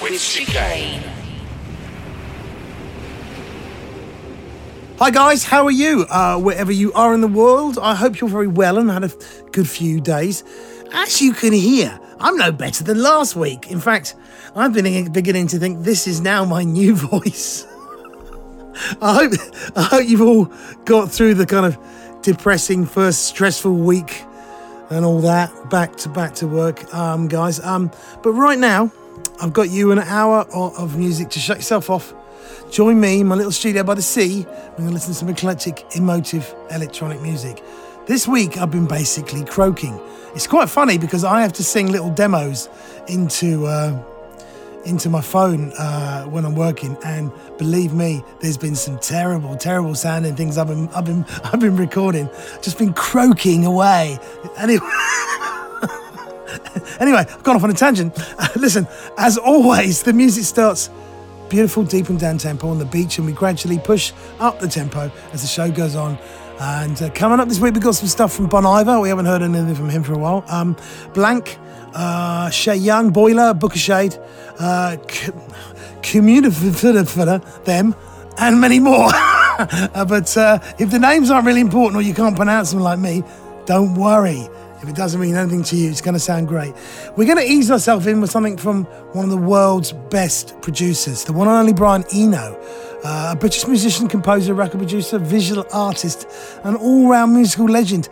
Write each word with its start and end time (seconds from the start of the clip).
with 0.00 0.20
Chicane. 0.20 1.02
Hi 4.98 5.10
guys, 5.10 5.44
how 5.44 5.64
are 5.64 5.70
you? 5.70 6.06
Uh, 6.08 6.38
wherever 6.38 6.72
you 6.72 6.92
are 6.94 7.12
in 7.14 7.20
the 7.20 7.28
world, 7.28 7.78
I 7.78 7.94
hope 7.94 8.20
you're 8.20 8.30
very 8.30 8.46
well 8.46 8.78
and 8.78 8.90
had 8.90 9.04
a 9.04 9.10
good 9.52 9.68
few 9.68 10.00
days. 10.00 10.42
As 10.92 11.20
you 11.20 11.32
can 11.32 11.52
hear, 11.52 11.98
I'm 12.18 12.36
no 12.36 12.50
better 12.50 12.82
than 12.84 13.02
last 13.02 13.36
week. 13.36 13.70
In 13.70 13.80
fact, 13.80 14.14
I've 14.54 14.72
been 14.72 15.12
beginning 15.12 15.48
to 15.48 15.58
think 15.58 15.84
this 15.84 16.06
is 16.06 16.20
now 16.20 16.44
my 16.44 16.62
new 16.78 16.94
voice. 16.94 17.66
I 19.02 19.14
hope 19.14 19.32
I 19.76 19.82
hope 19.82 20.08
you've 20.08 20.22
all 20.22 20.52
got 20.84 21.10
through 21.10 21.34
the 21.34 21.46
kind 21.46 21.66
of 21.66 21.78
depressing 22.22 22.86
first 22.86 23.26
stressful 23.26 23.74
week 23.74 24.24
and 24.90 25.04
all 25.04 25.20
that 25.20 25.70
back 25.70 25.96
to 25.96 26.08
back 26.08 26.34
to 26.36 26.46
work, 26.46 26.92
um, 26.94 27.28
guys. 27.28 27.60
Um, 27.60 27.90
but 28.22 28.32
right 28.32 28.58
now, 28.58 28.90
I've 29.42 29.54
got 29.54 29.70
you 29.70 29.90
an 29.90 29.98
hour 30.00 30.40
of 30.52 30.98
music 30.98 31.30
to 31.30 31.38
shut 31.38 31.56
yourself 31.56 31.88
off. 31.88 32.12
Join 32.70 33.00
me 33.00 33.20
in 33.20 33.26
my 33.26 33.34
little 33.34 33.52
studio 33.52 33.82
by 33.82 33.94
the 33.94 34.02
sea. 34.02 34.44
We're 34.46 34.76
going 34.76 34.88
to 34.88 34.94
listen 34.94 35.12
to 35.12 35.18
some 35.18 35.28
eclectic, 35.30 35.84
emotive 35.96 36.54
electronic 36.70 37.22
music. 37.22 37.62
This 38.06 38.28
week, 38.28 38.58
I've 38.58 38.70
been 38.70 38.86
basically 38.86 39.44
croaking. 39.44 39.98
It's 40.34 40.46
quite 40.46 40.68
funny 40.68 40.98
because 40.98 41.24
I 41.24 41.40
have 41.40 41.54
to 41.54 41.64
sing 41.64 41.90
little 41.90 42.10
demos 42.10 42.68
into 43.08 43.66
uh, 43.66 43.98
into 44.84 45.08
my 45.08 45.20
phone 45.22 45.72
uh, 45.78 46.24
when 46.24 46.44
I'm 46.44 46.54
working, 46.54 46.96
and 47.04 47.32
believe 47.56 47.92
me, 47.92 48.22
there's 48.40 48.58
been 48.58 48.76
some 48.76 48.98
terrible, 48.98 49.56
terrible 49.56 49.94
sounding 49.94 50.36
things 50.36 50.58
I've 50.58 50.68
been 50.68 50.88
I've 50.90 51.04
been 51.06 51.24
I've 51.44 51.60
been 51.60 51.76
recording. 51.76 52.28
Just 52.60 52.78
been 52.78 52.92
croaking 52.92 53.64
away. 53.64 54.18
Anyway. 54.58 54.86
Anyway, 57.00 57.18
I've 57.18 57.42
gone 57.42 57.56
off 57.56 57.64
on 57.64 57.70
a 57.70 57.74
tangent. 57.74 58.16
Listen, 58.56 58.86
as 59.16 59.38
always, 59.38 60.02
the 60.02 60.12
music 60.12 60.44
starts 60.44 60.90
beautiful, 61.48 61.82
deep 61.82 62.08
and 62.08 62.18
down 62.18 62.38
tempo 62.38 62.68
on 62.68 62.78
the 62.78 62.84
beach, 62.84 63.18
and 63.18 63.26
we 63.26 63.32
gradually 63.32 63.78
push 63.78 64.12
up 64.38 64.60
the 64.60 64.68
tempo 64.68 65.10
as 65.32 65.42
the 65.42 65.48
show 65.48 65.70
goes 65.70 65.96
on. 65.96 66.18
And 66.60 67.00
uh, 67.02 67.10
coming 67.10 67.40
up 67.40 67.48
this 67.48 67.58
week, 67.58 67.74
we've 67.74 67.82
got 67.82 67.94
some 67.94 68.08
stuff 68.08 68.32
from 68.34 68.46
Bon 68.46 68.66
Iver. 68.66 69.00
We 69.00 69.08
haven't 69.08 69.26
heard 69.26 69.42
anything 69.42 69.74
from 69.74 69.88
him 69.88 70.02
for 70.02 70.12
a 70.12 70.18
while. 70.18 70.44
Um, 70.48 70.76
Blanke, 71.14 71.56
uh, 71.94 72.50
Shay 72.50 72.76
Young, 72.76 73.12
Bolier, 73.12 73.54
Booka 73.54 73.76
Shade, 73.76 74.18
uh, 74.58 74.96
Community, 76.02 76.70
them, 77.64 77.94
and 78.38 78.60
many 78.60 78.80
more. 78.80 79.10
Uh, 79.60 80.06
but 80.06 80.34
uh, 80.38 80.58
if 80.78 80.90
the 80.90 80.98
names 80.98 81.30
aren't 81.30 81.44
really 81.44 81.60
important 81.60 81.94
or 81.94 82.00
you 82.00 82.14
can't 82.14 82.34
pronounce 82.34 82.70
them 82.70 82.80
like 82.80 82.98
me, 82.98 83.22
don't 83.66 83.94
worry. 83.94 84.48
If 84.82 84.88
it 84.88 84.96
doesn't 84.96 85.20
mean 85.20 85.36
anything 85.36 85.62
to 85.64 85.76
you, 85.76 85.90
it's 85.90 86.00
going 86.00 86.14
to 86.14 86.20
sound 86.20 86.48
great. 86.48 86.74
We're 87.16 87.26
going 87.26 87.36
to 87.36 87.44
ease 87.44 87.70
ourselves 87.70 88.06
in 88.06 88.20
with 88.20 88.30
something 88.30 88.56
from 88.56 88.84
one 89.12 89.24
of 89.24 89.30
the 89.30 89.36
world's 89.36 89.92
best 89.92 90.58
producers, 90.62 91.24
the 91.24 91.34
one 91.34 91.48
and 91.48 91.56
only 91.56 91.74
Brian 91.74 92.04
Eno, 92.14 92.58
uh, 93.04 93.32
a 93.32 93.36
British 93.36 93.66
musician, 93.66 94.08
composer, 94.08 94.54
record 94.54 94.78
producer, 94.78 95.18
visual 95.18 95.66
artist, 95.72 96.26
an 96.64 96.76
all 96.76 97.08
round 97.08 97.34
musical 97.34 97.66
legend. 97.66 98.08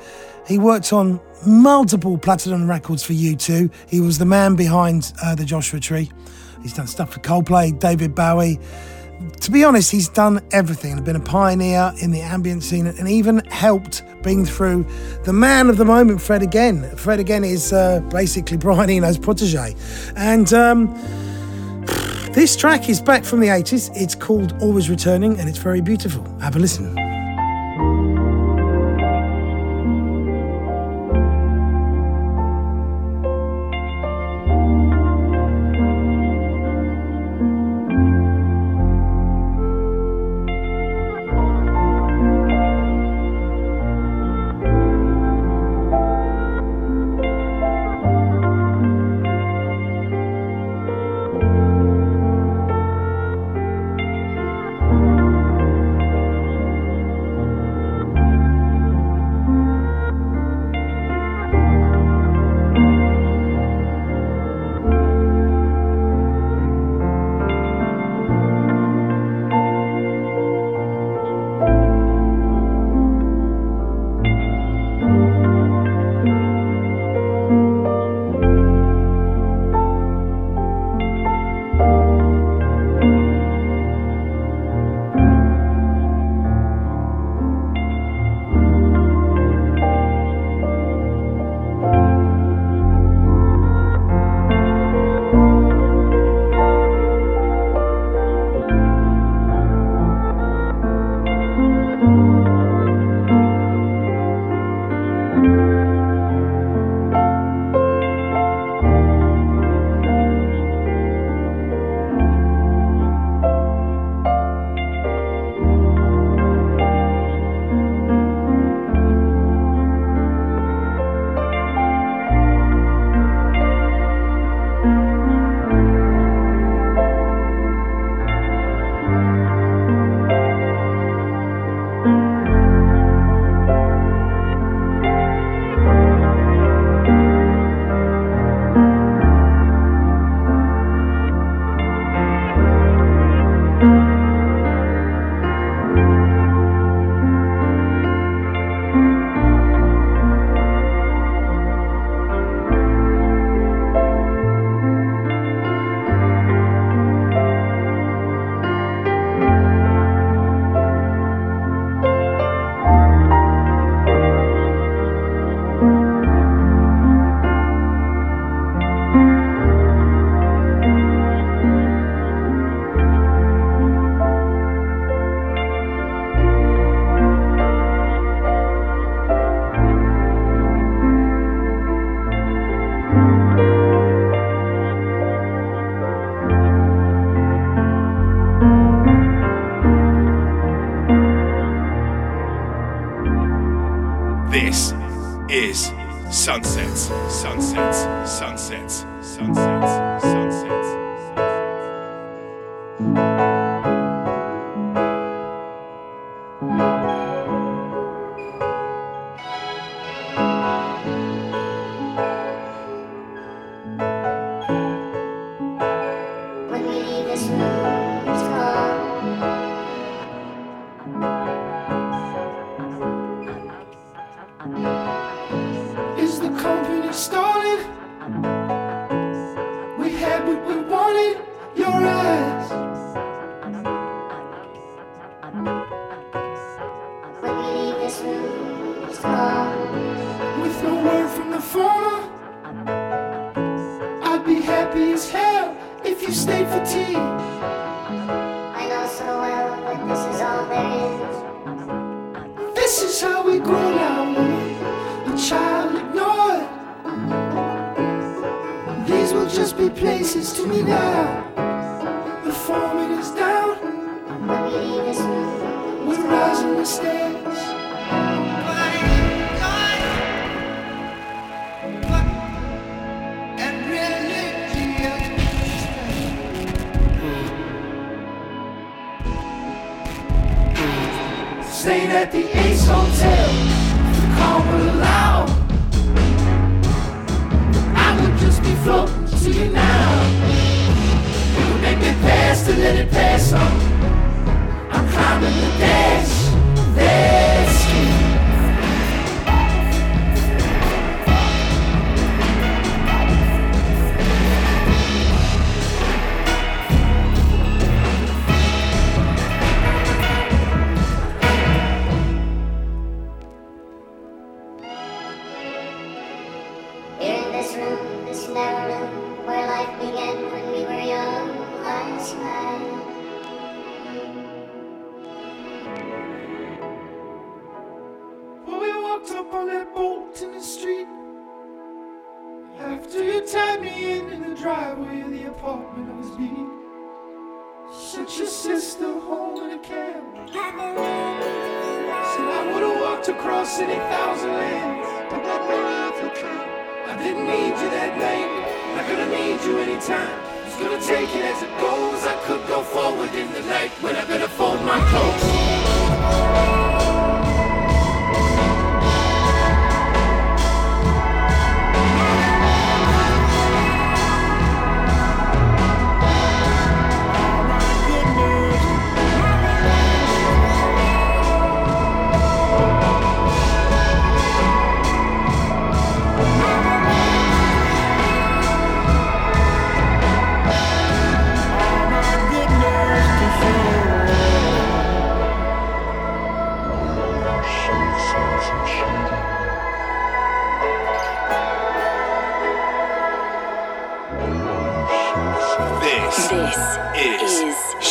He 0.46 0.58
worked 0.58 0.92
on 0.92 1.20
multiple 1.46 2.18
platinum 2.18 2.68
records 2.68 3.02
for 3.02 3.14
U2. 3.14 3.72
He 3.86 4.00
was 4.00 4.18
the 4.18 4.26
man 4.26 4.54
behind 4.54 5.12
uh, 5.22 5.34
the 5.34 5.46
Joshua 5.46 5.80
Tree. 5.80 6.10
He's 6.62 6.74
done 6.74 6.86
stuff 6.86 7.14
for 7.14 7.20
Coldplay, 7.20 7.78
David 7.78 8.14
Bowie 8.14 8.58
to 9.40 9.50
be 9.50 9.64
honest, 9.64 9.90
he's 9.90 10.08
done 10.08 10.40
everything 10.52 10.92
and 10.92 11.04
been 11.04 11.16
a 11.16 11.20
pioneer 11.20 11.92
in 12.00 12.10
the 12.10 12.20
ambient 12.20 12.62
scene 12.62 12.86
and 12.86 13.08
even 13.08 13.38
helped 13.46 14.02
bring 14.22 14.44
through 14.44 14.84
the 15.24 15.32
man 15.32 15.68
of 15.68 15.76
the 15.76 15.84
moment, 15.84 16.20
Fred 16.20 16.42
Again. 16.42 16.84
Fred 16.96 17.18
Again 17.18 17.44
is 17.44 17.72
uh, 17.72 18.00
basically 18.10 18.56
Brian 18.58 18.90
Eno's 18.90 19.18
protege. 19.18 19.74
And 20.16 20.52
um, 20.52 20.94
this 22.32 22.56
track 22.56 22.88
is 22.88 23.00
back 23.00 23.24
from 23.24 23.40
the 23.40 23.48
80s. 23.48 23.90
It's 23.94 24.14
called 24.14 24.54
Always 24.60 24.88
Returning 24.90 25.38
and 25.38 25.48
it's 25.48 25.58
very 25.58 25.80
beautiful. 25.80 26.24
Have 26.40 26.56
a 26.56 26.58
listen. 26.58 26.94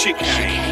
Chicane. 0.07 0.66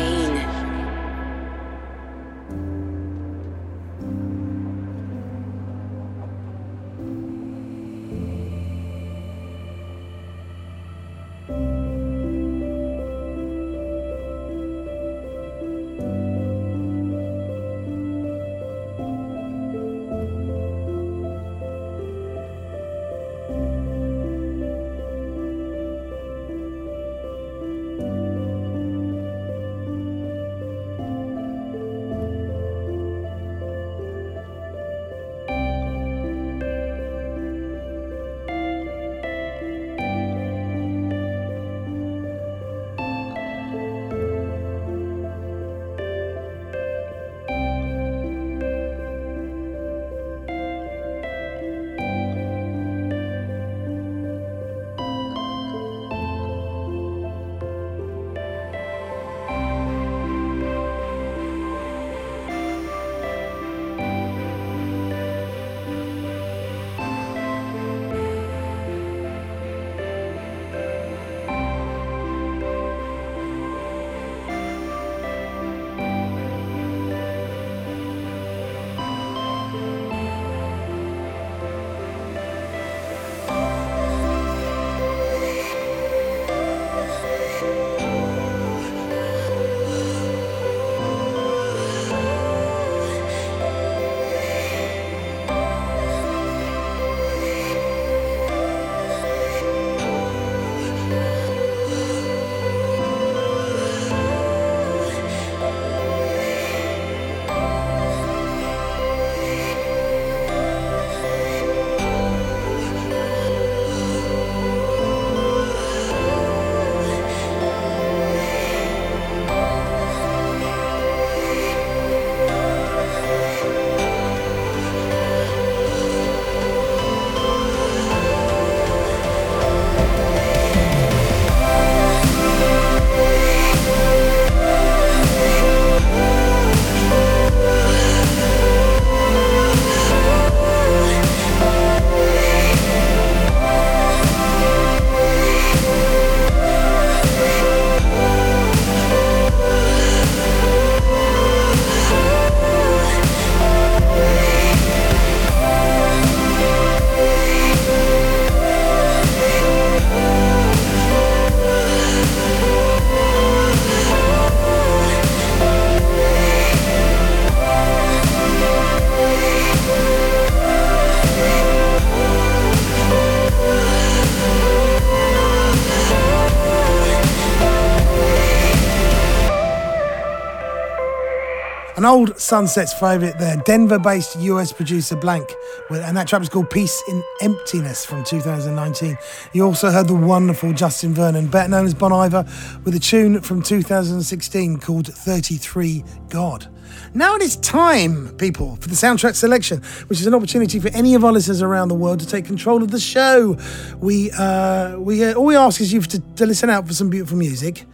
An 182.06 182.12
old 182.12 182.40
Sunsets 182.40 182.94
favourite 182.94 183.40
there, 183.40 183.56
Denver 183.66 183.98
based 183.98 184.40
US 184.40 184.72
producer 184.72 185.16
Blanke, 185.16 185.52
and 185.90 186.16
that 186.16 186.28
track 186.28 186.40
was 186.40 186.50
called 186.50 186.70
Peace 186.70 187.02
in 187.10 187.24
Emptiness 187.42 188.06
from 188.06 188.24
2019. 188.24 189.18
You 189.54 189.66
also 189.66 189.90
heard 189.90 190.08
the 190.08 190.14
wonderful 190.14 190.72
Justin 190.72 191.16
Vernon, 191.16 191.48
better 191.48 191.68
known 191.68 191.88
as 191.88 191.96
Bon 191.96 192.14
Iver, 192.14 192.46
with 192.84 192.94
a 192.94 193.00
tune 193.00 193.42
from 193.42 193.64
2016 193.64 194.78
called 194.82 195.08
33 195.08 196.04
God. 196.30 196.68
Now 197.16 197.36
it 197.38 197.42
is 197.42 197.56
time, 197.56 198.30
people, 198.38 198.76
for 198.76 198.88
the 198.88 198.94
soundtrack 198.94 199.34
selection, 199.34 199.82
which 200.06 200.22
is 200.22 200.28
an 200.28 200.36
opportunity 200.36 200.80
for 200.80 200.90
any 200.90 201.16
of 201.16 201.26
our 201.26 201.32
listeners 201.32 201.64
around 201.64 201.88
the 201.88 201.96
world 201.96 202.20
to 202.20 202.28
take 202.28 202.46
control 202.46 202.84
of 202.84 202.92
the 202.92 203.00
show. 203.00 203.58
We, 203.98 204.30
uh, 204.30 205.00
we, 205.00 205.26
uh, 205.26 205.34
all 205.34 205.46
we 205.46 205.56
ask 205.56 205.82
is 205.82 205.92
you 205.92 206.02
to, 206.02 206.20
to 206.20 206.46
listen 206.46 206.70
out 206.70 206.86
for 206.86 206.94
some 206.94 207.10
beautiful 207.10 207.36
music 207.36 207.88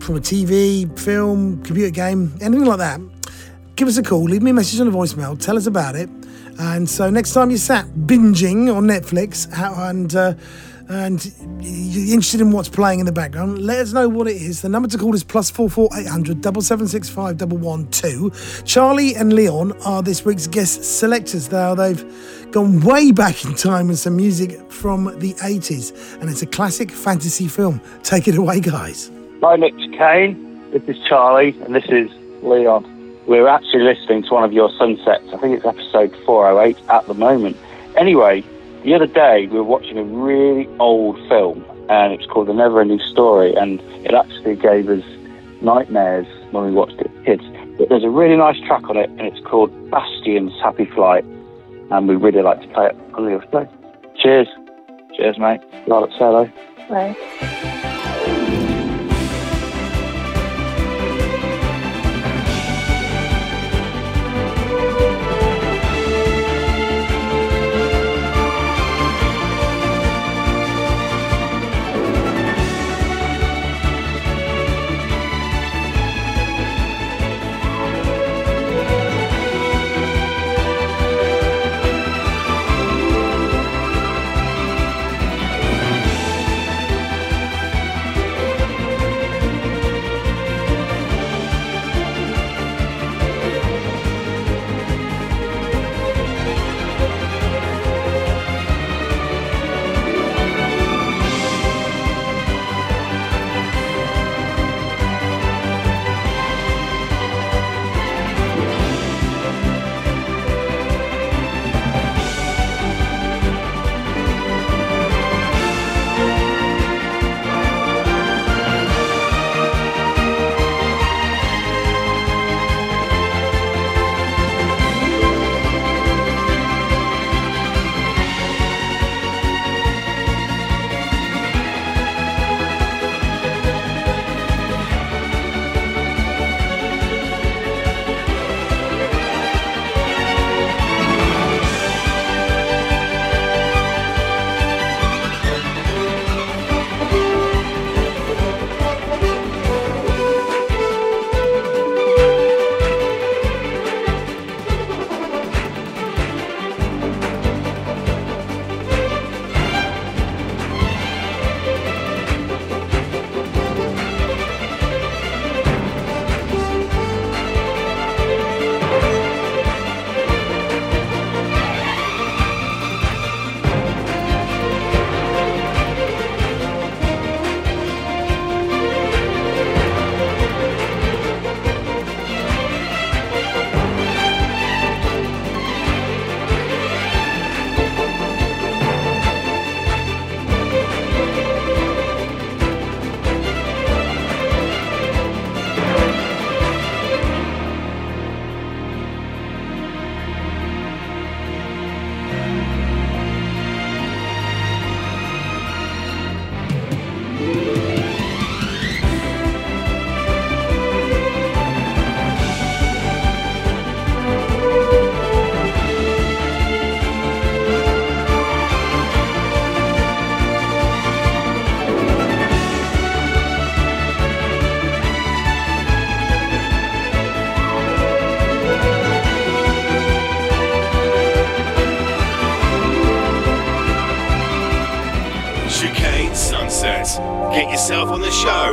from 0.00 0.16
a 0.16 0.20
TV, 0.20 0.98
film, 0.98 1.62
computer 1.62 1.92
game, 1.92 2.36
anything 2.40 2.66
like 2.66 2.78
that 2.78 3.00
give 3.76 3.88
us 3.88 3.98
a 3.98 4.02
call, 4.02 4.24
leave 4.24 4.42
me 4.42 4.50
a 4.50 4.54
message 4.54 4.80
on 4.80 4.88
a 4.88 4.90
voicemail, 4.90 5.38
tell 5.38 5.56
us 5.56 5.66
about 5.66 5.94
it. 5.94 6.08
And 6.58 6.88
so 6.88 7.10
next 7.10 7.34
time 7.34 7.50
you're 7.50 7.58
sat 7.58 7.86
binging 7.86 8.74
on 8.74 8.84
Netflix 8.84 9.46
and 9.88 10.14
uh, 10.16 10.34
and 10.88 11.32
you're 11.60 12.14
interested 12.14 12.40
in 12.40 12.52
what's 12.52 12.68
playing 12.68 13.00
in 13.00 13.06
the 13.06 13.12
background, 13.12 13.58
let 13.58 13.80
us 13.80 13.92
know 13.92 14.08
what 14.08 14.28
it 14.28 14.36
is. 14.36 14.62
The 14.62 14.68
number 14.68 14.88
to 14.88 14.96
call 14.96 15.14
is 15.14 15.24
plus 15.24 15.50
four 15.50 15.68
four 15.68 15.90
eight 15.96 16.06
hundred 16.06 16.40
double 16.40 16.62
seven 16.62 16.86
six 16.88 17.10
five 17.10 17.36
double 17.36 17.58
one 17.58 17.88
two. 17.90 18.32
Charlie 18.64 19.14
and 19.14 19.32
Leon 19.32 19.72
are 19.82 20.02
this 20.02 20.24
week's 20.24 20.46
guest 20.46 20.84
selectors. 20.84 21.50
Now 21.50 21.74
they've 21.74 22.50
gone 22.52 22.80
way 22.80 23.12
back 23.12 23.44
in 23.44 23.54
time 23.54 23.88
with 23.88 23.98
some 23.98 24.16
music 24.16 24.58
from 24.70 25.06
the 25.18 25.34
80s, 25.34 26.20
and 26.20 26.30
it's 26.30 26.42
a 26.42 26.46
classic 26.46 26.90
fantasy 26.90 27.48
film. 27.48 27.80
Take 28.02 28.28
it 28.28 28.36
away, 28.36 28.60
guys. 28.60 29.10
Hi, 29.42 29.56
Nick 29.56 29.76
Kane. 29.98 30.70
This 30.70 30.82
is 30.84 30.96
Charlie, 31.06 31.60
and 31.62 31.74
this 31.74 31.84
is 31.86 32.08
Leon. 32.42 32.95
We're 33.26 33.48
actually 33.48 33.82
listening 33.82 34.22
to 34.24 34.34
one 34.34 34.44
of 34.44 34.52
your 34.52 34.70
sunsets. 34.78 35.24
I 35.32 35.36
think 35.38 35.56
it's 35.56 35.66
episode 35.66 36.14
408 36.24 36.78
at 36.88 37.06
the 37.06 37.14
moment. 37.14 37.56
Anyway, 37.96 38.44
the 38.84 38.94
other 38.94 39.06
day 39.06 39.48
we 39.48 39.56
were 39.56 39.64
watching 39.64 39.98
a 39.98 40.04
really 40.04 40.68
old 40.78 41.16
film 41.28 41.64
and 41.88 42.12
it's 42.12 42.26
called 42.26 42.46
The 42.46 42.54
Never 42.54 42.80
Ending 42.80 43.00
Story 43.00 43.52
and 43.56 43.80
it 44.04 44.14
actually 44.14 44.54
gave 44.54 44.88
us 44.88 45.02
nightmares 45.60 46.26
when 46.52 46.66
we 46.66 46.70
watched 46.70 47.00
it 47.00 47.10
kids. 47.24 47.42
But 47.78 47.88
there's 47.88 48.04
a 48.04 48.10
really 48.10 48.36
nice 48.36 48.60
track 48.60 48.88
on 48.88 48.96
it 48.96 49.10
and 49.10 49.22
it's 49.22 49.44
called 49.44 49.72
Bastian's 49.90 50.52
Happy 50.62 50.84
Flight 50.84 51.24
and 51.90 52.08
we 52.08 52.14
really 52.14 52.42
like 52.42 52.60
to 52.60 52.68
play 52.68 52.86
it 52.86 52.96
on 53.14 53.24
the. 53.24 53.68
Cheers. 54.16 54.48
Cheers, 55.16 55.38
mate. 55.38 55.60
Love 55.88 56.04
it, 56.04 56.12
hello. 56.16 56.48
Bye. 56.88 58.62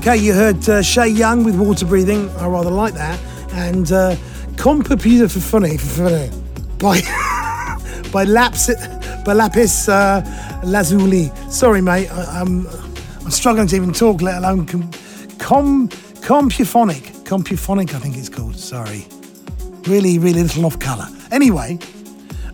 Okay, 0.02 0.16
you 0.16 0.32
heard 0.32 0.68
uh, 0.68 0.82
Che-Yung 0.82 1.44
with 1.44 1.54
Water 1.54 1.86
Breathing. 1.86 2.28
I 2.30 2.48
rather 2.48 2.72
like 2.72 2.92
that. 2.94 3.20
And 3.52 3.92
uh, 3.92 4.16
for 4.56 5.38
Funny, 5.38 5.76
for 5.76 5.86
funny 5.86 6.28
by, 6.78 7.00
by, 8.12 8.24
Laps, 8.24 8.68
by 9.24 9.32
Lapis 9.32 9.88
uh, 9.88 10.60
Lazuli. 10.64 11.30
Sorry, 11.48 11.80
mate. 11.80 12.10
I, 12.10 12.40
I'm, 12.40 12.66
I'm 13.20 13.30
struggling 13.30 13.68
to 13.68 13.76
even 13.76 13.92
talk, 13.92 14.22
let 14.22 14.38
alone 14.38 14.66
com, 14.66 14.90
com, 15.38 15.88
Compuphonic. 16.20 17.24
Compuphonic, 17.24 17.94
I 17.94 18.00
think 18.00 18.16
it's 18.16 18.28
called. 18.28 18.56
Sorry. 18.56 19.06
Really, 19.86 20.18
really 20.18 20.42
little 20.42 20.66
off 20.66 20.80
colour. 20.80 21.06
Anyway, 21.30 21.78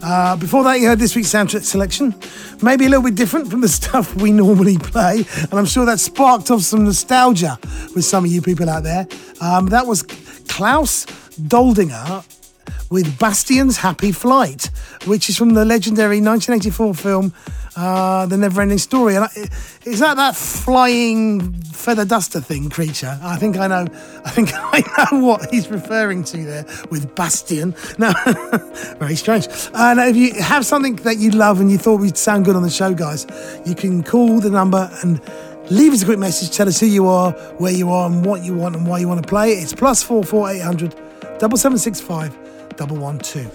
uh, 0.02 0.36
before 0.36 0.64
that, 0.64 0.80
you 0.80 0.88
heard 0.88 0.98
this 0.98 1.16
week's 1.16 1.32
soundtrack 1.32 1.62
selection. 1.62 2.14
Maybe 2.60 2.86
a 2.86 2.88
little 2.88 3.04
bit 3.04 3.14
different 3.14 3.48
from 3.48 3.60
the 3.60 3.68
stuff 3.80 4.14
we 4.16 4.32
normally 4.32 4.78
play, 4.78 5.24
and 5.42 5.54
I'm 5.54 5.66
sure 5.66 5.86
that 5.86 6.00
sparked 6.00 6.50
off 6.50 6.62
some 6.62 6.84
nostalgia 6.84 7.58
with 7.94 8.04
some 8.04 8.24
of 8.24 8.30
you 8.30 8.42
people 8.42 8.68
out 8.68 8.82
there. 8.82 9.06
Um, 9.40 9.66
that 9.66 9.86
was 9.86 10.02
Klaus 10.02 11.06
Doldinger 11.40 12.24
with 12.90 13.18
Bastian's 13.18 13.76
Happy 13.76 14.12
Flight, 14.12 14.70
which 15.04 15.28
is 15.28 15.36
from 15.36 15.54
the 15.54 15.64
legendary 15.64 16.20
1984 16.20 16.94
film 16.94 17.32
uh, 17.78 18.26
The 18.26 18.36
Never 18.36 18.60
Ending 18.60 18.78
Story. 18.78 19.14
And 19.14 19.24
I, 19.24 19.28
is 19.84 20.00
that 20.00 20.16
that 20.16 20.34
flying 20.34 21.52
feather 21.62 22.04
duster 22.04 22.40
thing 22.40 22.68
creature? 22.68 23.18
I 23.22 23.36
think 23.36 23.56
I 23.56 23.68
know. 23.68 23.86
I 24.24 24.30
think 24.30 24.50
I 24.54 24.82
know 25.12 25.24
what 25.24 25.48
he's 25.50 25.68
referring 25.68 26.24
to 26.24 26.36
there 26.38 26.64
with 26.90 27.14
Bastian. 27.14 27.74
No, 27.98 28.12
very 28.98 29.14
strange. 29.14 29.48
And 29.74 30.00
if 30.00 30.16
you 30.16 30.34
have 30.42 30.66
something 30.66 30.96
that 30.96 31.18
you 31.18 31.30
love 31.30 31.60
and 31.60 31.70
you 31.70 31.78
thought 31.78 32.00
would 32.00 32.18
sound 32.18 32.44
good 32.44 32.56
on 32.56 32.62
the 32.62 32.70
show, 32.70 32.92
guys, 32.92 33.26
you 33.64 33.74
can 33.74 34.02
call 34.02 34.40
the 34.40 34.50
number 34.50 34.90
and 35.02 35.20
leave 35.70 35.92
us 35.92 36.02
a 36.02 36.04
quick 36.04 36.18
message. 36.18 36.50
Tell 36.50 36.68
us 36.68 36.80
who 36.80 36.86
you 36.86 37.06
are, 37.06 37.32
where 37.58 37.72
you 37.72 37.90
are, 37.90 38.10
and 38.10 38.24
what 38.24 38.42
you 38.42 38.54
want 38.54 38.74
and 38.74 38.86
why 38.86 38.98
you 38.98 39.06
want 39.08 39.22
to 39.22 39.28
play. 39.28 39.52
It's 39.52 39.72
plus 39.72 40.02
four 40.02 40.24
four 40.24 40.50
eight 40.50 40.62
hundred 40.62 40.94
double 41.38 41.56
seven 41.56 41.78
six 41.78 42.00
five 42.00 42.36
double 42.78 42.96
one 42.96 43.18
two. 43.18 43.50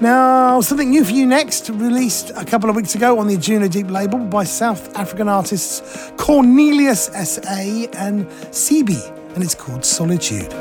Now, 0.00 0.60
something 0.60 0.90
new 0.90 1.04
for 1.04 1.12
you 1.12 1.26
next, 1.26 1.70
released 1.70 2.30
a 2.36 2.44
couple 2.44 2.68
of 2.68 2.76
weeks 2.76 2.94
ago 2.94 3.18
on 3.18 3.28
the 3.28 3.36
Anjunadeep 3.36 3.90
label 3.90 4.18
by 4.18 4.44
South 4.44 4.94
African 4.96 5.28
artists 5.28 6.12
Cornelius 6.16 7.08
S.A. 7.14 7.88
and 7.94 8.26
Sebee, 8.50 9.34
and 9.34 9.42
it's 9.42 9.54
called 9.54 9.84
Solitude. 9.84 10.52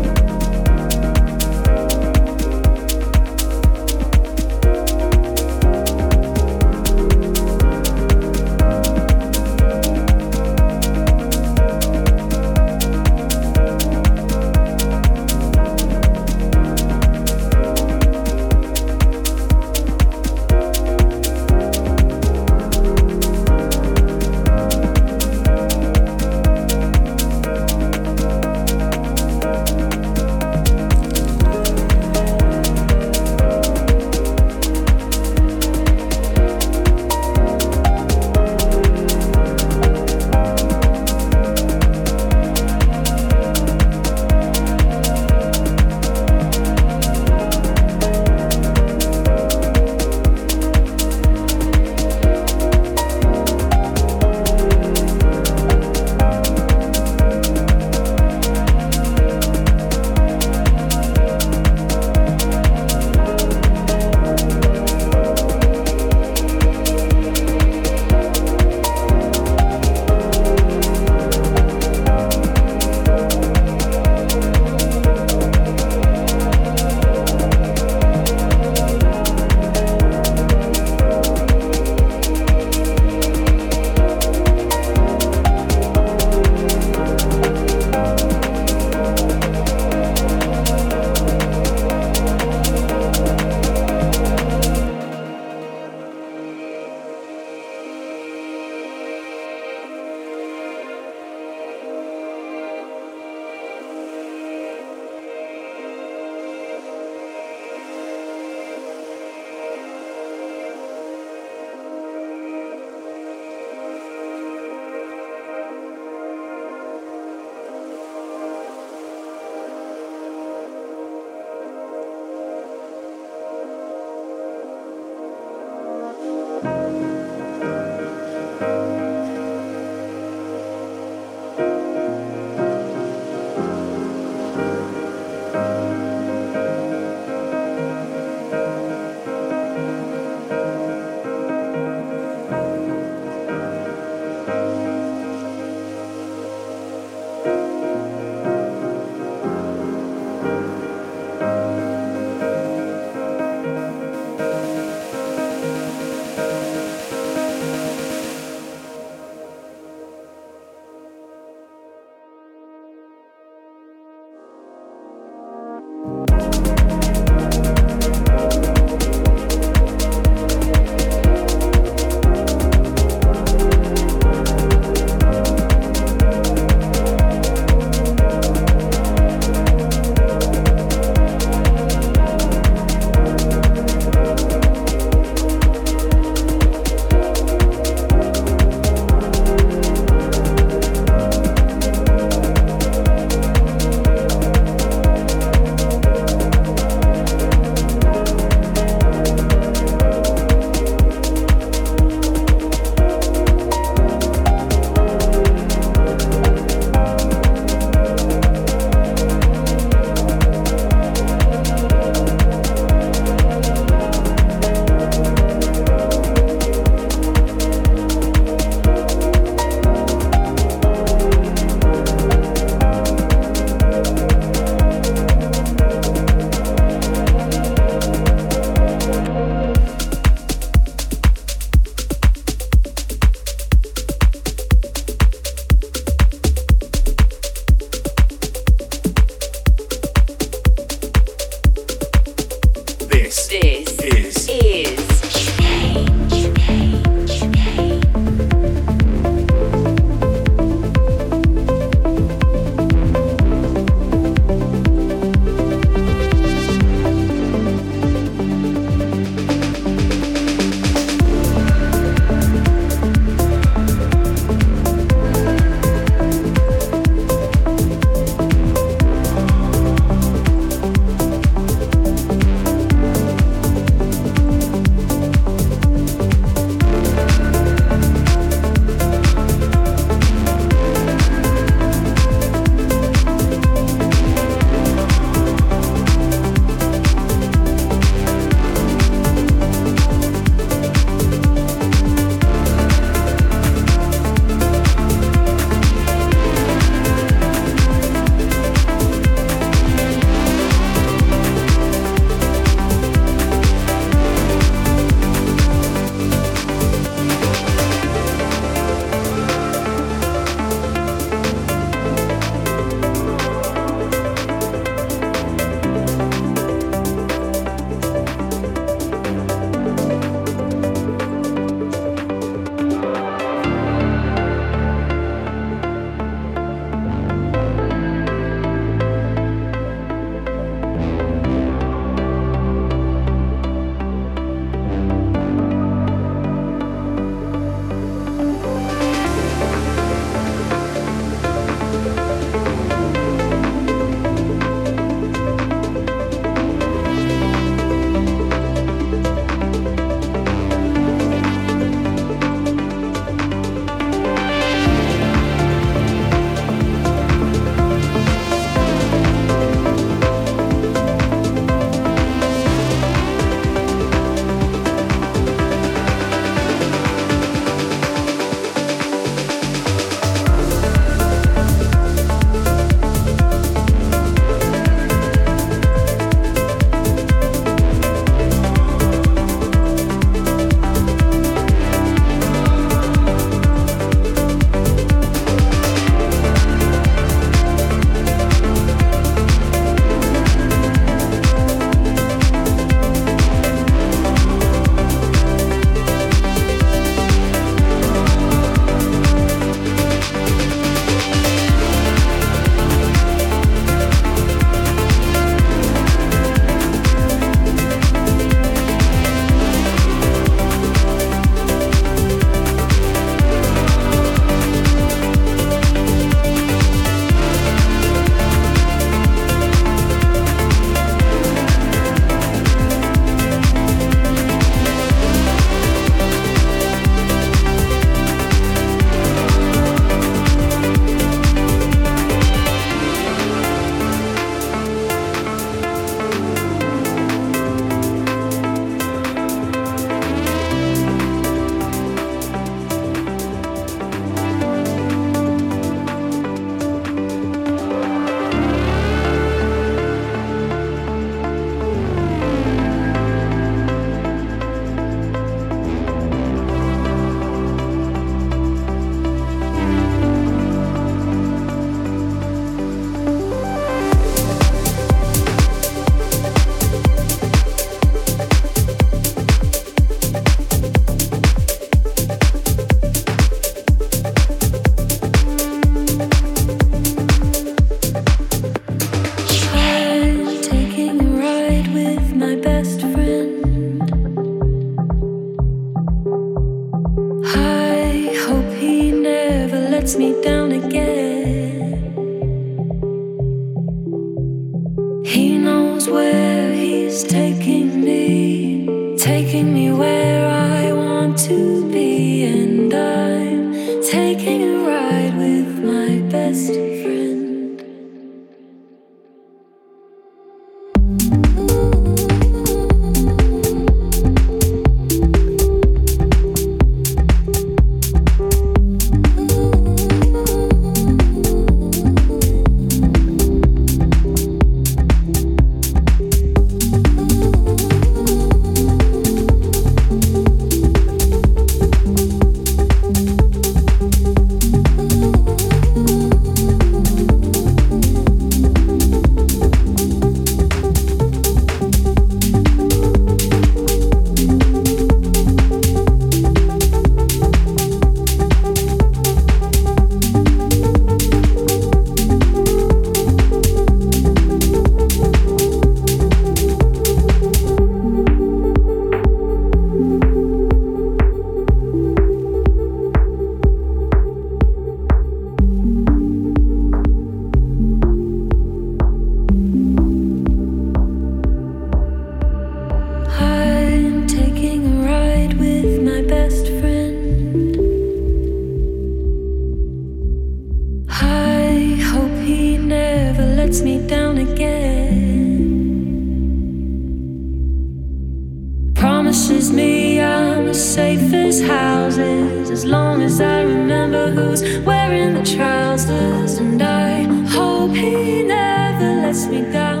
Promises 589.21 589.71
me 589.71 590.19
I'm 590.19 590.67
as 590.67 590.93
safe 590.95 591.31
as 591.31 591.61
houses 591.61 592.71
as 592.71 592.85
long 592.85 593.21
as 593.21 593.39
I 593.39 593.61
remember 593.61 594.31
who's 594.31 594.63
wearing 594.79 595.35
the 595.35 595.43
trousers. 595.43 596.57
And 596.57 596.81
I 596.81 597.21
hope 597.51 597.91
he 597.91 598.41
never 598.41 599.21
lets 599.21 599.45
me 599.45 599.61
down 599.71 600.00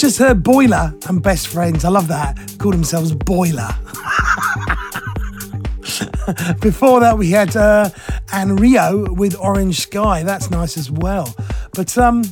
just 0.00 0.18
heard 0.18 0.42
Bolier 0.42 0.94
and 1.10 1.22
Best 1.22 1.48
Friends. 1.48 1.84
I 1.84 1.90
love 1.90 2.08
that. 2.08 2.38
Call 2.58 2.72
themselves 2.72 3.12
Boiler. 3.12 3.68
Before 6.62 7.00
that, 7.00 7.16
we 7.18 7.32
had 7.32 7.54
uh, 7.54 7.90
Anriu 8.28 9.14
with 9.14 9.36
Orange 9.38 9.78
Sky. 9.80 10.22
That's 10.22 10.50
nice 10.50 10.78
as 10.78 10.90
well. 10.90 11.34
But, 11.74 11.98
um, 11.98 12.22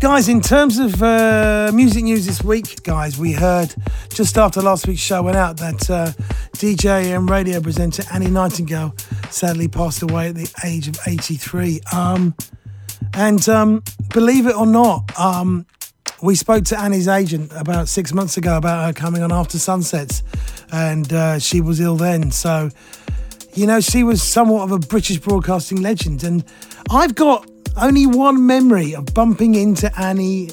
guys, 0.00 0.28
in 0.28 0.42
terms 0.42 0.78
of 0.78 1.02
uh, 1.02 1.70
music 1.72 2.04
news 2.04 2.26
this 2.26 2.44
week, 2.44 2.82
guys, 2.82 3.18
we 3.18 3.32
heard 3.32 3.74
just 4.10 4.36
after 4.36 4.60
last 4.60 4.86
week's 4.86 5.00
show 5.00 5.22
went 5.22 5.38
out 5.38 5.56
that 5.56 5.88
uh, 5.88 6.12
DJ 6.52 7.16
and 7.16 7.30
radio 7.30 7.62
presenter 7.62 8.02
Annie 8.12 8.28
Nightingale 8.28 8.94
sadly 9.30 9.68
passed 9.68 10.02
away 10.02 10.28
at 10.28 10.34
the 10.34 10.52
age 10.66 10.86
of 10.86 10.98
83. 11.06 11.80
Um, 11.94 12.34
and 13.14 13.48
um, 13.48 13.82
believe 14.12 14.46
it 14.46 14.54
or 14.54 14.66
not, 14.66 15.18
um, 15.18 15.64
we 16.22 16.34
spoke 16.34 16.64
to 16.66 16.78
Annie's 16.78 17.08
agent 17.08 17.50
about 17.56 17.88
six 17.88 18.12
months 18.12 18.36
ago 18.36 18.56
about 18.56 18.86
her 18.86 18.92
coming 18.92 19.22
on 19.22 19.32
After 19.32 19.58
Sunsets, 19.58 20.22
and 20.70 21.10
uh, 21.12 21.38
she 21.38 21.60
was 21.60 21.80
ill 21.80 21.96
then. 21.96 22.30
So, 22.30 22.70
you 23.54 23.66
know, 23.66 23.80
she 23.80 24.02
was 24.02 24.22
somewhat 24.22 24.64
of 24.64 24.72
a 24.72 24.78
British 24.78 25.18
broadcasting 25.18 25.80
legend. 25.80 26.22
And 26.22 26.44
I've 26.90 27.14
got 27.14 27.48
only 27.80 28.06
one 28.06 28.46
memory 28.46 28.94
of 28.94 29.06
bumping 29.14 29.54
into 29.54 29.90
Annie 29.98 30.50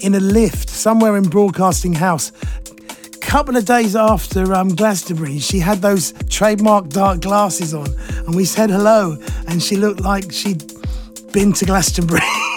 in 0.00 0.14
a 0.14 0.20
lift 0.20 0.68
somewhere 0.68 1.16
in 1.16 1.24
Broadcasting 1.24 1.94
House. 1.94 2.32
Couple 3.20 3.56
of 3.56 3.64
days 3.64 3.96
after 3.96 4.54
um, 4.54 4.74
Glastonbury, 4.74 5.38
she 5.38 5.58
had 5.58 5.78
those 5.82 6.14
trademark 6.30 6.88
dark 6.88 7.20
glasses 7.20 7.74
on, 7.74 7.88
and 8.26 8.34
we 8.34 8.44
said 8.44 8.70
hello, 8.70 9.18
and 9.48 9.62
she 9.62 9.76
looked 9.76 10.00
like 10.00 10.30
she'd 10.32 10.64
been 11.32 11.52
to 11.54 11.64
Glastonbury. 11.64 12.20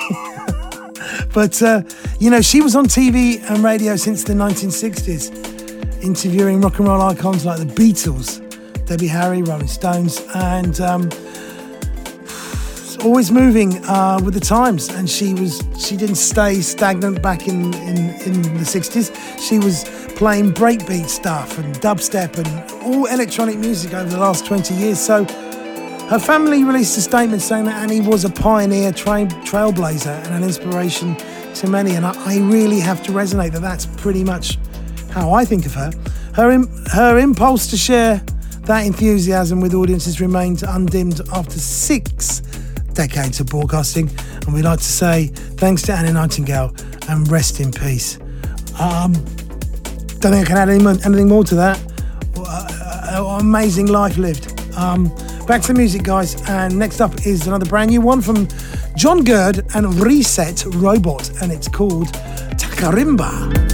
But, 1.34 1.62
uh, 1.62 1.84
you 2.20 2.30
know, 2.30 2.42
she 2.42 2.62
was 2.62 2.76
on 2.76 2.86
TV 2.86 3.44
and 3.50 3.64
radio 3.64 3.96
since 3.96 4.24
the 4.24 4.34
1960s, 4.34 6.04
interviewing 6.04 6.62
rock 6.62 6.80
and 6.80 6.88
roll 6.88 7.02
icons 7.02 7.46
like 7.46 7.60
the 7.60 7.66
Beatles, 7.66 8.40
Debbie 8.86 9.08
Harry, 9.08 9.44
Rolling 9.44 9.68
Stones, 9.68 10.22
and 10.34 10.80
um, 10.82 11.10
always 13.04 13.32
moving 13.32 13.84
uh, 13.86 14.20
with 14.24 14.34
the 14.34 14.40
times. 14.40 14.90
And 14.90 15.10
she 15.10 15.34
was 15.34 15.62
she 15.78 15.96
didn't 15.96 16.16
stay 16.16 16.62
stagnant 16.62 17.22
back 17.22 17.48
in, 17.48 17.74
in, 17.76 17.98
in 18.22 18.42
the 18.42 18.66
60s. 18.66 19.16
She 19.40 19.60
was 19.60 19.86
playing 20.16 20.54
breakbeat 20.54 21.08
stuff 21.08 21.58
and 21.60 21.76
dubstep 21.76 22.38
and 22.38 22.84
all 22.84 23.06
electronic 23.06 23.58
music 23.58 23.94
over 23.94 24.10
the 24.10 24.20
last 24.20 24.46
20 24.46 24.74
years. 24.74 25.00
So 25.00 25.26
her 26.10 26.18
family 26.18 26.64
released 26.64 26.98
a 26.98 27.02
statement 27.02 27.40
saying 27.40 27.66
that 27.66 27.84
Annie 27.84 28.02
was 28.02 28.26
a 28.26 28.32
pioneer, 28.32 28.92
tra- 28.92 29.28
trailblazer, 29.46 30.26
and 30.26 30.34
an 30.34 30.44
inspiration 30.44 31.16
to 31.54 31.68
many. 31.68 31.94
And 31.94 32.04
I, 32.04 32.14
I 32.26 32.40
really 32.40 32.80
have 32.80 33.04
to 33.04 33.12
resonate 33.12 33.52
that 33.52 33.62
that's 33.62 33.86
pretty 33.86 34.24
much 34.24 34.58
how 35.12 35.32
I 35.32 35.46
think 35.46 35.68
of 35.68 35.76
her. 35.76 35.92
Her, 36.34 36.50
Im- 36.50 36.86
her 36.94 37.20
impulse 37.20 37.68
to 37.68 37.78
share 37.78 38.24
that 38.64 38.88
enthusiasm 38.88 39.62
with 39.62 39.76
audiences 39.76 40.20
remains 40.20 40.64
undimmed 40.64 41.22
after 41.32 41.60
six 41.60 42.40
decades 42.94 43.40
of 43.40 43.46
broadcasting. 43.46 44.10
And 44.48 44.54
we'd 44.56 44.66
like 44.66 44.80
to 44.80 44.84
say 44.84 45.28
thanks 45.28 45.84
to 45.84 45.94
Annie 45.94 46.12
Nightingale 46.12 46.74
and 47.08 47.30
rest 47.30 47.60
in 47.60 47.72
peace. 47.72 48.18
Um, 48.80 49.14
don't 50.22 50.34
think 50.34 50.46
I 50.46 50.46
can 50.46 50.58
add 50.58 50.70
any, 50.70 50.84
anything 51.06 51.28
more 51.28 51.44
to 51.44 51.56
that. 51.56 51.80
Uh, 52.36 53.38
amazing 53.40 53.86
life 53.86 54.18
lived. 54.18 54.60
Um, 54.76 55.16
back 55.50 55.64
to 55.64 55.74
the 55.74 55.80
music, 55.80 56.04
guys. 56.04 56.40
And 56.48 56.78
next 56.78 57.02
up 57.02 57.26
is 57.26 57.48
another 57.48 57.66
brand 57.66 57.90
new 57.90 58.02
one 58.02 58.22
from 58.22 58.48
Jon 58.96 59.24
Gurd 59.24 59.66
and 59.74 59.96
Reset 59.96 60.64
Robot, 60.76 61.42
and 61.42 61.52
it's 61.52 61.68
called 61.68 62.08
Takerimba. 62.60 63.69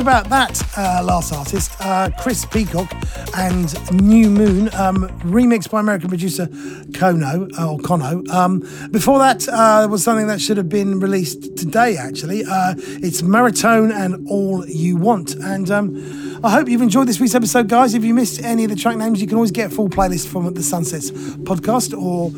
About 0.00 0.30
that 0.30 0.62
uh, 0.78 1.02
last 1.04 1.30
artist, 1.30 1.72
uh, 1.80 2.08
Cris 2.18 2.46
Peacock 2.46 2.90
and 3.36 3.92
New 4.02 4.30
Moon, 4.30 4.68
um, 4.74 5.06
remixed 5.20 5.70
by 5.70 5.80
American 5.80 6.08
producer 6.08 6.46
Kono 6.46 7.42
or 7.60 7.78
Kono. 7.78 8.26
Um, 8.30 8.60
before 8.90 9.18
that 9.18 9.46
uh, 9.46 9.86
was 9.90 10.02
something 10.02 10.26
that 10.28 10.40
should 10.40 10.56
have 10.56 10.70
been 10.70 11.00
released 11.00 11.54
today. 11.54 11.98
Actually, 11.98 12.44
uh, 12.44 12.74
it's 12.78 13.20
Maratone 13.20 13.92
and 13.92 14.26
All 14.26 14.66
You 14.66 14.96
Want, 14.96 15.34
and 15.34 15.70
um, 15.70 16.40
I 16.42 16.50
hope 16.50 16.68
you've 16.68 16.80
enjoyed 16.80 17.06
this 17.06 17.20
week's 17.20 17.34
episode, 17.34 17.68
guys. 17.68 17.92
If 17.92 18.02
you 18.02 18.14
missed 18.14 18.42
any 18.42 18.64
of 18.64 18.70
the 18.70 18.76
track 18.76 18.96
names, 18.96 19.20
you 19.20 19.26
can 19.26 19.36
always 19.36 19.52
get 19.52 19.70
a 19.70 19.74
full 19.74 19.90
playlist 19.90 20.28
from 20.28 20.52
the 20.54 20.62
Sunsets 20.62 21.10
podcast 21.10 21.96
or 21.96 22.30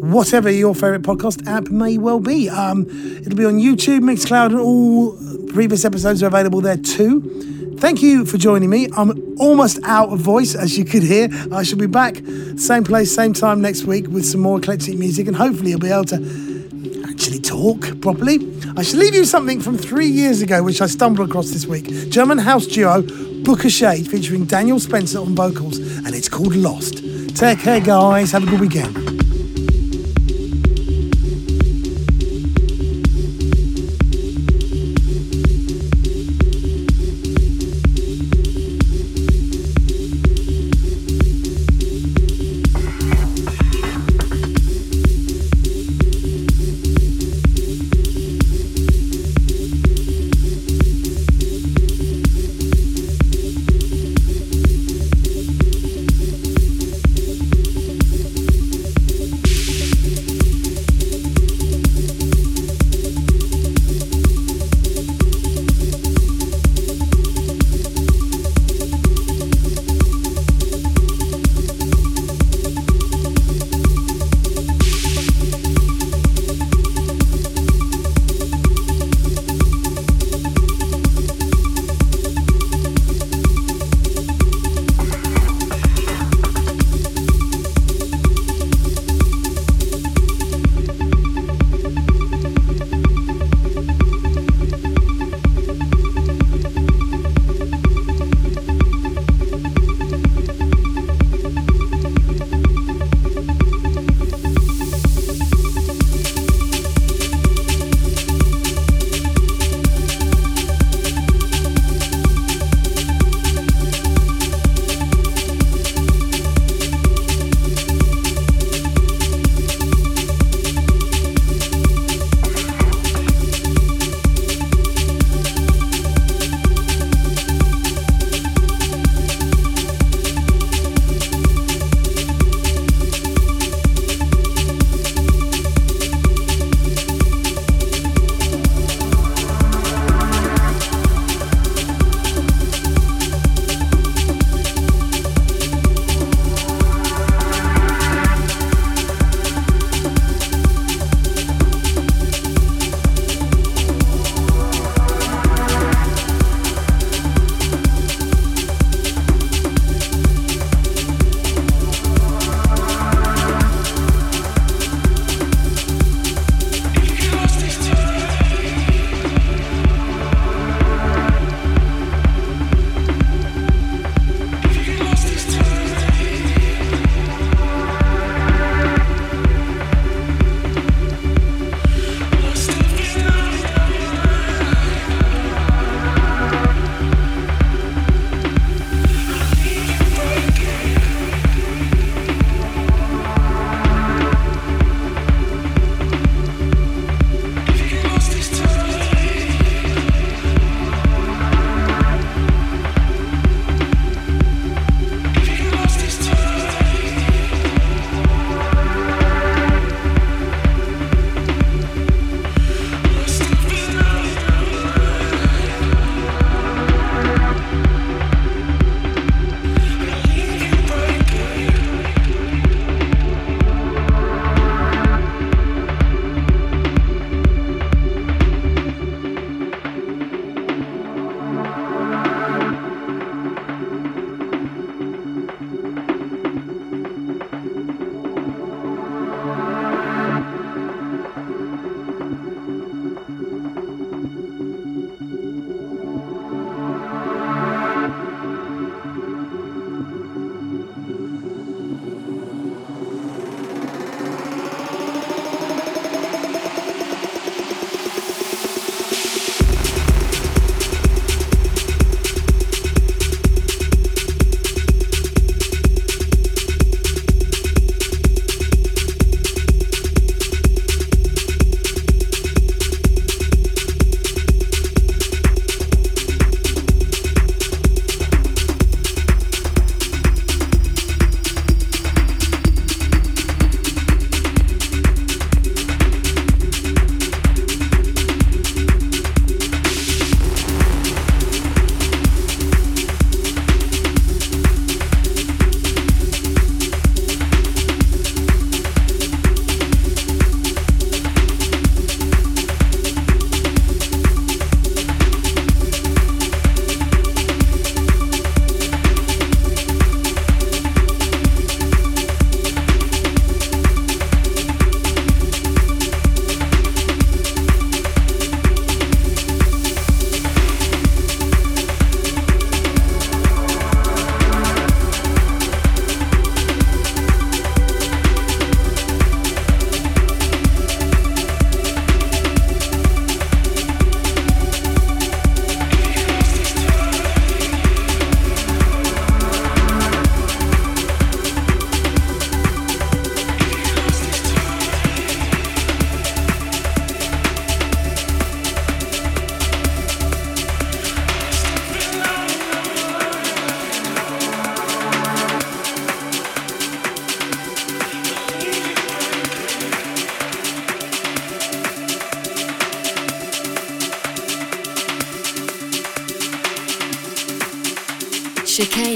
whatever 0.00 0.50
your 0.50 0.74
favourite 0.74 1.02
podcast 1.02 1.46
app 1.46 1.68
may 1.68 1.98
well 1.98 2.18
be. 2.18 2.48
Um, 2.48 2.86
it'll 3.20 3.36
be 3.36 3.44
on 3.44 3.58
YouTube, 3.58 4.00
Mixcloud, 4.00 4.46
and 4.46 4.60
all 4.60 5.18
previous 5.52 5.84
episodes 5.84 6.22
are 6.22 6.26
available 6.26 6.60
there 6.60 6.76
too. 6.76 7.76
Thank 7.78 8.02
you 8.02 8.26
for 8.26 8.36
joining 8.36 8.68
me. 8.68 8.88
I'm 8.96 9.38
almost 9.38 9.78
out 9.84 10.10
of 10.10 10.18
voice, 10.20 10.54
as 10.54 10.76
you 10.76 10.84
could 10.84 11.02
hear. 11.02 11.28
I 11.50 11.62
shall 11.62 11.78
be 11.78 11.86
back, 11.86 12.16
same 12.56 12.84
place, 12.84 13.14
same 13.14 13.32
time 13.32 13.60
next 13.62 13.84
week 13.84 14.06
with 14.08 14.26
some 14.26 14.40
more 14.40 14.58
eclectic 14.58 14.98
music, 14.98 15.26
and 15.26 15.36
hopefully, 15.36 15.72
I'll 15.72 15.78
be 15.78 15.90
able 15.90 16.04
to 16.04 17.02
actually 17.08 17.40
talk 17.40 18.00
properly. 18.00 18.38
I 18.76 18.82
shall 18.82 19.00
leave 19.00 19.14
you 19.14 19.24
something 19.24 19.60
from 19.60 19.78
three 19.78 20.08
years 20.08 20.42
ago, 20.42 20.62
which 20.62 20.82
I 20.82 20.86
stumbled 20.86 21.28
across 21.28 21.50
this 21.50 21.66
week. 21.66 22.10
German 22.10 22.38
house 22.38 22.66
duo 22.66 23.02
Booka 23.02 23.70
Shade 23.70 24.06
featuring 24.08 24.44
Daniel 24.44 24.78
Spencer 24.78 25.18
on 25.18 25.34
vocals, 25.34 25.78
and 25.78 26.14
it's 26.14 26.28
called 26.28 26.54
Lost. 26.54 27.02
Take 27.34 27.60
care, 27.60 27.80
guys. 27.80 28.32
Have 28.32 28.42
a 28.42 28.46
good 28.46 28.60
weekend. 28.60 29.09